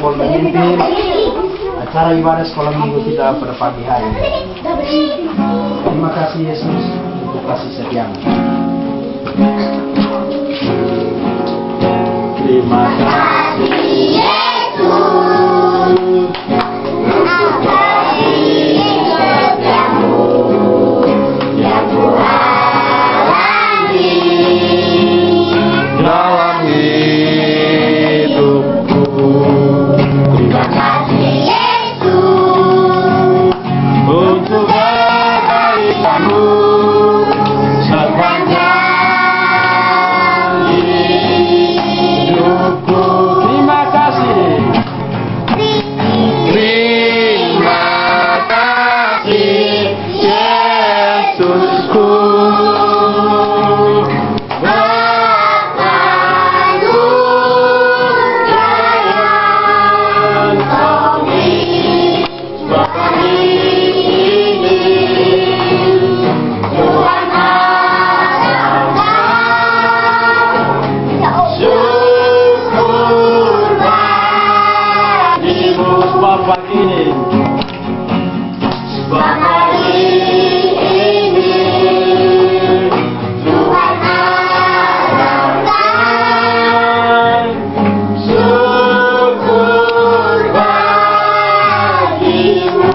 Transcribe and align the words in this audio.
memimpin 0.00 0.80
acara 1.80 2.16
ibadah 2.16 2.44
sekolah 2.48 2.72
minggu 2.72 3.04
kita 3.12 3.36
pada 3.36 3.54
pagi 3.60 3.82
hari. 3.84 4.08
Terima 5.84 6.10
kasih 6.16 6.40
Yesus 6.48 6.84
untuk 7.28 7.42
kasih 7.44 7.70
setiamu. 7.76 8.16
Bapak 76.30 76.62
ini 76.70 77.10